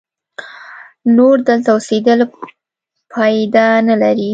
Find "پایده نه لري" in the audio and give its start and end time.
3.13-4.29